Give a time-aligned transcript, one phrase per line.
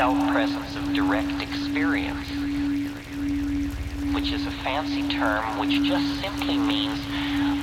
[0.00, 2.26] the felt presence of direct experience,
[4.14, 6.98] which is a fancy term which just simply means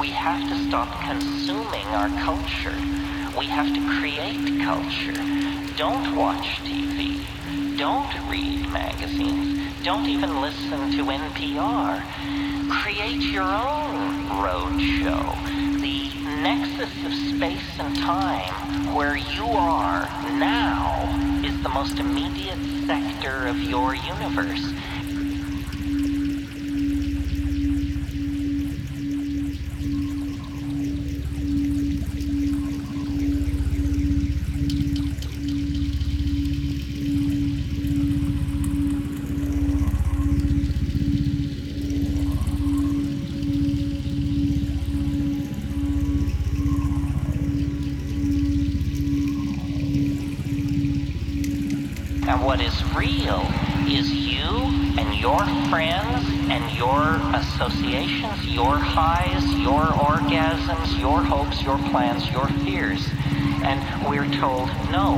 [0.00, 2.74] we have to stop consuming our culture.
[3.38, 5.14] We have to create culture.
[5.76, 7.24] Don't watch TV.
[7.78, 9.72] Don't read magazines.
[9.84, 12.02] Don't even listen to NPR.
[12.82, 15.22] Create your own road show.
[15.78, 16.10] The
[16.42, 23.62] nexus of space and time where you are now is the most immediate sector of
[23.62, 24.72] your universe.
[52.44, 53.40] What is real
[53.88, 54.44] is you
[54.98, 62.46] and your friends and your associations, your highs, your orgasms, your hopes, your plans, your
[62.62, 63.08] fears.
[63.64, 65.16] And we're told, no,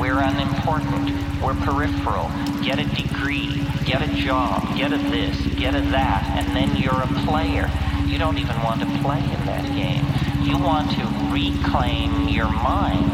[0.00, 1.12] we're unimportant,
[1.42, 2.30] we're peripheral,
[2.62, 7.02] get a degree, get a job, get a this, get a that, and then you're
[7.02, 7.70] a player.
[8.06, 10.06] You don't even want to play in that game.
[10.42, 13.12] You want to reclaim your mind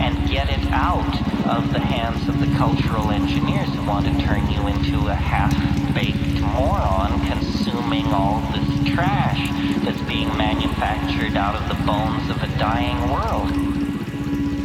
[0.00, 4.48] and get it out of the hands of the cultural engineers who want to turn
[4.50, 9.50] you into a half-baked moron consuming all this trash
[9.84, 13.50] that's being manufactured out of the bones of a dying world.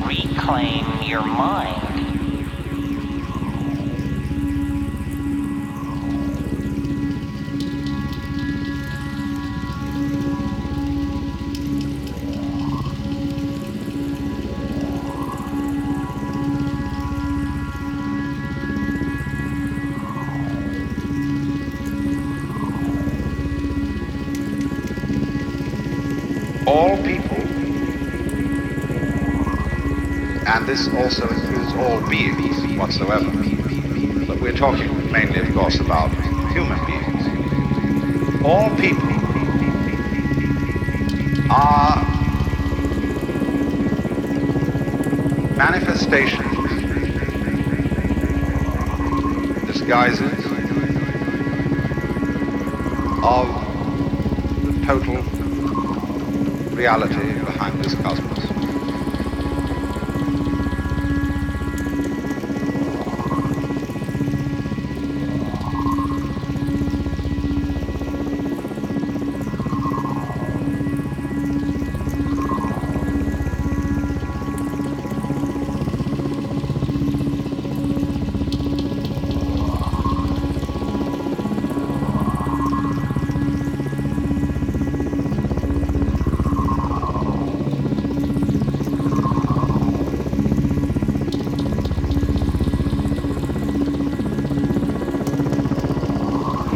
[0.05, 1.86] Reclaim your mind.
[30.67, 33.31] This also includes all beings whatsoever,
[34.27, 36.11] but we're talking mainly, of course, about
[36.51, 38.43] human beings.
[38.43, 39.07] All people
[41.49, 42.03] are
[45.55, 46.43] manifestations,
[49.65, 50.45] disguises
[53.23, 53.47] of
[54.65, 55.23] the total
[56.75, 58.46] reality behind this cosmos.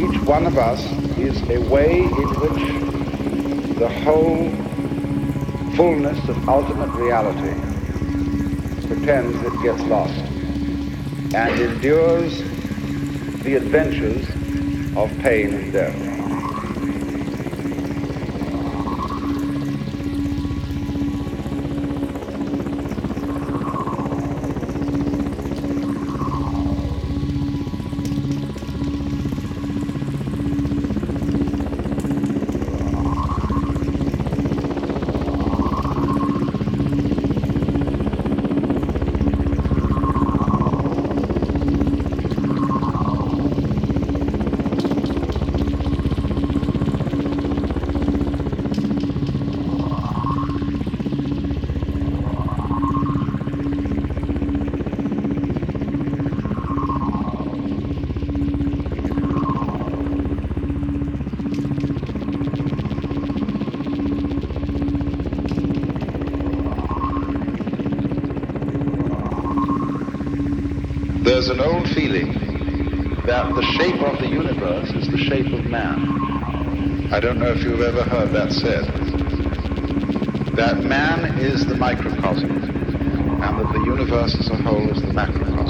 [0.02, 0.84] Each one of us
[1.20, 4.50] is a way in which the whole
[5.76, 7.54] fullness of ultimate reality
[8.88, 10.18] pretends it gets lost
[11.36, 12.40] and endures
[13.44, 14.28] the adventures
[14.98, 16.11] of pain and death.
[71.42, 72.34] There's an old feeling
[73.26, 77.10] that the shape of the universe is the shape of man.
[77.12, 78.86] I don't know if you've ever heard that said.
[80.56, 82.52] That man is the microcosm
[83.42, 85.61] and that the universe as a whole is the macrocosm.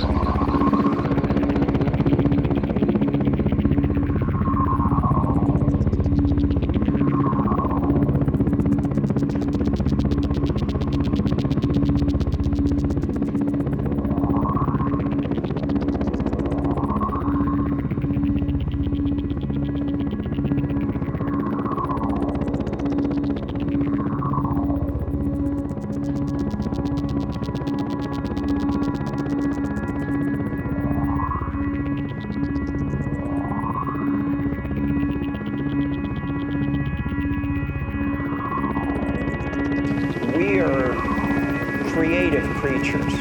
[42.82, 43.14] creatures.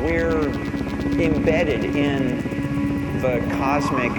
[0.00, 0.48] We're
[1.20, 4.12] embedded in the cosmic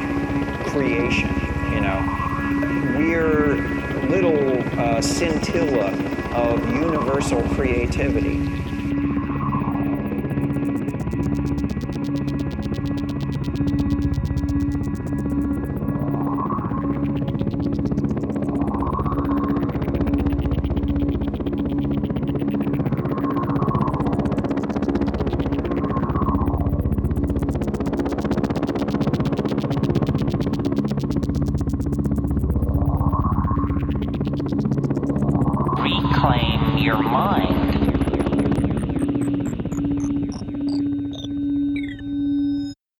[0.67, 1.29] creation,
[1.71, 2.95] you know.
[2.97, 3.55] We're
[4.09, 5.91] little uh, scintilla
[6.33, 8.50] of universal creativity.